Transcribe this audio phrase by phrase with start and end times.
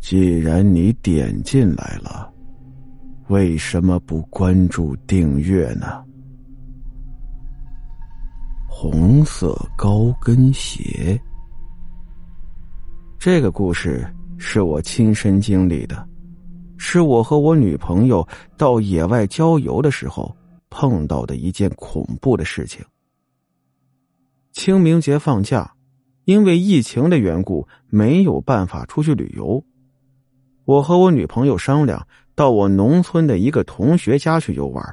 [0.00, 2.32] 既然你点进来了，
[3.28, 6.04] 为什么不关注订阅呢？
[8.68, 11.20] 红色高跟鞋，
[13.18, 14.06] 这个故事
[14.38, 16.06] 是我亲身经历的，
[16.76, 18.26] 是我和我女朋友
[18.56, 20.36] 到野外郊游的时候
[20.68, 22.84] 碰到的一件恐怖的事情。
[24.52, 25.74] 清明节放假，
[26.26, 29.64] 因为疫情的缘故，没有办法出去旅游。
[30.66, 34.84] 我和我女朋友商量，到我农村的一个同学家去游玩。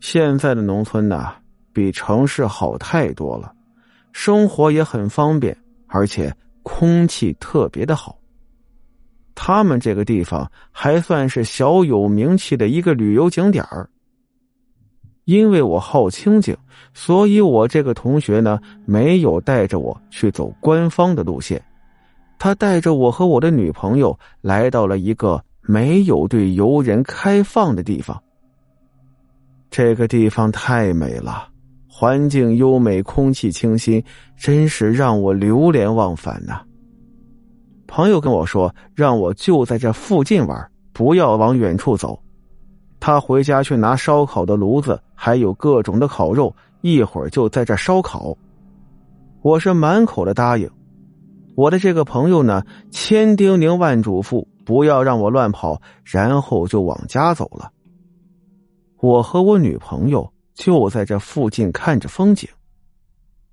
[0.00, 1.30] 现在的农村呢，
[1.74, 3.52] 比城市好太多了，
[4.12, 5.54] 生活也很方便，
[5.88, 8.18] 而且空气特别的好。
[9.34, 13.86] 他们这个地方还算是小有名气的一个旅游景点儿。
[15.26, 16.56] 因为我好清静，
[16.94, 21.62] 所以我这个同学呢，没有带着我去走官方的路线。
[22.38, 28.22] 他带着我和我的女朋友来到了一个没有对游人开放的地方。
[29.70, 31.48] 这个地方太美了，
[31.88, 34.02] 环境优美，空气清新，
[34.36, 36.62] 真是让我流连忘返呐。
[37.86, 42.18] 朋友跟我说，让我就在这附近玩，不要往远处走。
[43.00, 48.36] 他回家去拿烧烤的炉子，还有各种的烤肉，一会儿就在这烧烤。
[49.42, 50.68] 我是满口的答应。
[51.56, 57.72] 我的这个朋友呢，千叮咛万嘱咐，不要让我乱跑，然后就往家走了。
[59.00, 62.46] 我和我女朋友就在这附近看着风景。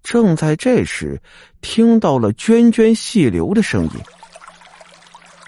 [0.04, 1.22] 正在这时，
[1.62, 3.92] 听到了涓涓细流的声音。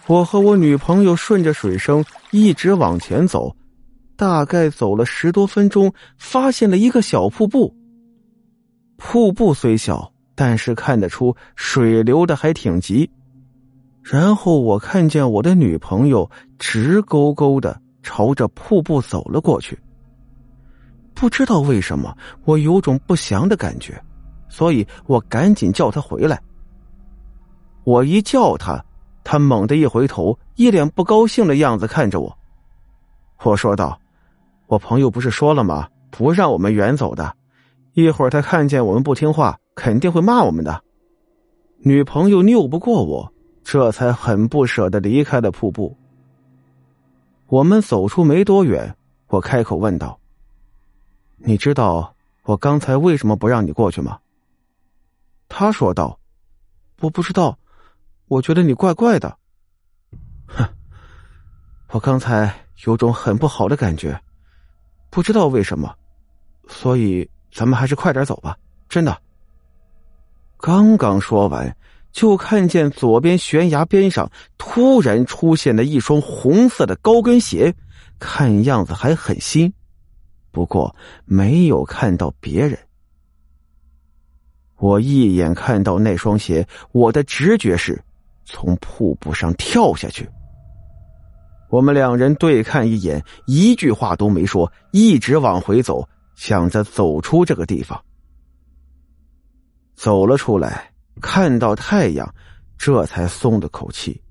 [0.07, 3.53] 我和我女朋友顺着水声一直往前走，
[4.15, 7.75] 大概走了十多分钟，发现了一个小瀑布。
[8.95, 10.14] 瀑布虽小。
[10.35, 13.09] 但是看得出水流的还挺急，
[14.03, 19.79] 然后我看见我的女朋友直勾勾的朝着瀑布走了过去。
[21.13, 23.99] 不知道为什么，我有种不祥的感觉，
[24.49, 26.39] 所以我赶紧叫她回来。
[27.85, 28.83] 我一叫她，
[29.23, 32.37] 她猛地一回头，一脸不高兴的样子看着我。
[33.43, 33.97] 我说道
[34.67, 35.87] ：“我朋友不是说了吗？
[36.11, 37.33] 不让我们远走的，
[37.93, 40.83] 一会儿他看见我们不听话。”肯定会骂我们的。
[41.79, 43.31] 女朋友拗不过我，
[43.63, 45.95] 这才很不舍的离开了瀑布。
[47.47, 48.95] 我们走出没多远，
[49.27, 50.19] 我开口问道
[51.37, 54.17] ：“你知道我刚才为什么不让你过去吗？”
[55.47, 56.19] 他说道
[57.01, 57.59] ：“我不知道，
[58.27, 59.37] 我觉得你怪怪的。”
[60.47, 60.67] 哼，
[61.89, 62.51] 我刚才
[62.85, 64.19] 有种很不好的感觉，
[65.11, 65.93] 不知道为什么，
[66.67, 68.57] 所以咱们还是快点走吧，
[68.89, 69.21] 真的。
[70.65, 71.77] 刚刚说完，
[72.11, 77.71] 就看见左边悬崖边上突然出现了一双红色的高跟鞋，
[78.17, 79.71] 看样子还很新，
[80.51, 82.75] 不过没有看到别人。
[84.77, 88.03] 我一眼看到那双鞋，我的直觉是
[88.43, 90.27] 从瀑布上跳下去。
[91.69, 98.03] 我们两人对看一眼，一句话都没说，一直往回走，想着走出这个地方。
[99.95, 102.35] 走了出来，看到太阳，
[102.77, 104.21] 这才松了口气。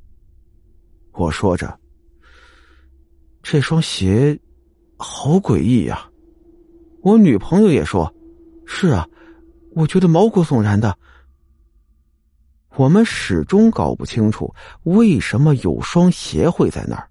[1.12, 1.78] 我说着
[3.42, 4.38] ：“这双鞋
[4.96, 6.08] 好诡异呀！”
[7.02, 8.12] 我女朋友也说
[8.66, 9.08] ：“是啊，
[9.74, 10.96] 我觉得毛骨悚然的。”
[12.76, 14.52] 我们始终搞不清楚
[14.82, 17.08] 为什么有双鞋会在那儿。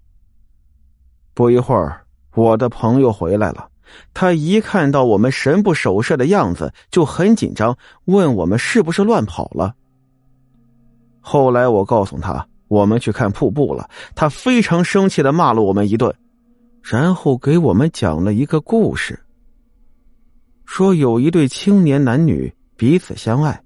[1.32, 3.70] 不一会儿，我的朋友回来了。
[4.12, 9.74] 他一看到我们神不守舍的样子，就很紧张，问我们是不是乱跑了。
[11.20, 16.14] 后来我告诉他我们去看瀑布了，他非常生气的骂了我们一顿，
[16.82, 19.18] 然后给我们讲了一个故事，
[20.66, 23.62] 说有一对青年男女彼此相爱，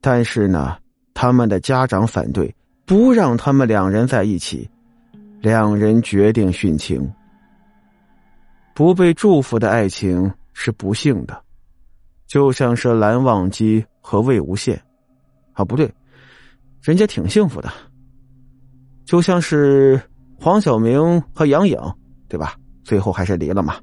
[0.00, 0.76] 但是呢，
[1.14, 2.54] 他们的家长反对，
[2.84, 4.68] 不让他们两人在一起，
[5.40, 7.10] 两人决定殉情。
[8.74, 11.42] 不被祝福的爱情是不幸的，
[12.26, 14.76] 就像是蓝忘机和魏无羡，
[15.52, 15.88] 啊，不对，
[16.82, 17.72] 人家挺幸福的。
[19.04, 20.00] 就像是
[20.36, 21.78] 黄晓明和杨颖，
[22.28, 22.56] 对吧？
[22.82, 23.76] 最后还是离了嘛。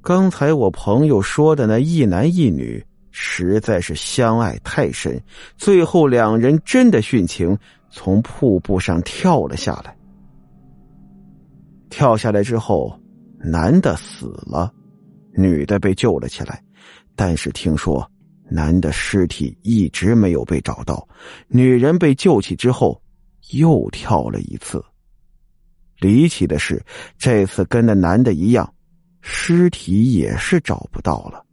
[0.00, 5.20] 刚才我朋友说的那一男一女，实在是相爱太深，
[5.56, 7.58] 最后两人真的殉情，
[7.90, 9.96] 从瀑布上跳了下来。
[11.88, 12.99] 跳下来之后。
[13.42, 14.72] 男的死了，
[15.34, 16.62] 女的被救了起来，
[17.16, 18.06] 但是听说
[18.50, 21.08] 男的尸体一直没有被找到，
[21.48, 23.00] 女人被救起之后
[23.52, 24.84] 又跳了一次。
[26.00, 26.82] 离奇的是，
[27.18, 28.70] 这次跟那男的一样，
[29.20, 31.44] 尸体也是找不到了。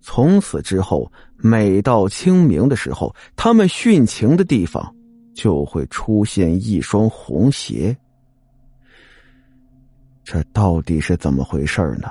[0.00, 4.94] 从此之后，每到清明的时候，他们殉情的地方
[5.34, 7.96] 就会出现一双红鞋。
[10.26, 12.10] 这到底是怎么回事呢？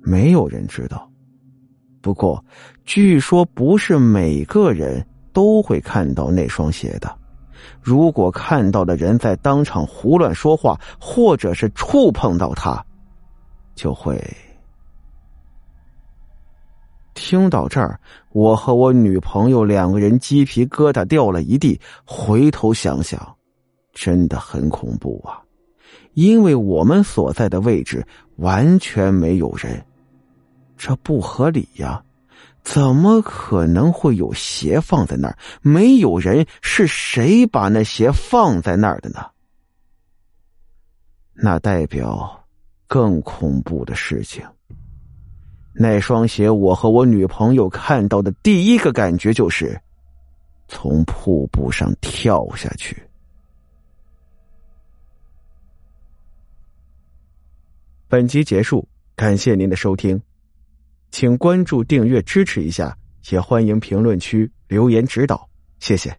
[0.00, 1.06] 没有人知道。
[2.00, 2.42] 不过，
[2.86, 7.18] 据说不是每个人都会看到那双鞋的。
[7.82, 12.82] 如果看到的人在当场胡乱说话，或者是触碰到他，
[13.74, 14.18] 就会。
[17.12, 18.00] 听到这儿，
[18.32, 21.78] 我和我女朋友两个人鸡皮疙瘩掉了一地。
[22.06, 23.36] 回头想想，
[23.92, 25.43] 真的很恐怖啊！
[26.12, 28.06] 因为我们所在的位置
[28.36, 29.84] 完全没有人，
[30.76, 32.02] 这不合理呀。
[32.62, 35.36] 怎么可能会有鞋放在那儿？
[35.60, 39.26] 没有人，是谁把那鞋放在那儿的呢？
[41.34, 42.46] 那代表
[42.86, 44.42] 更恐怖的事情。
[45.74, 49.78] 那双鞋，我和我女朋友看到的第一个感觉就是
[50.66, 52.96] 从瀑布上跳下去。
[58.14, 60.22] 本集结束，感谢您的收听。
[61.10, 62.96] 请关注、订阅支持一下，
[63.28, 65.50] 也欢迎评论区留言指导，
[65.80, 66.16] 谢谢。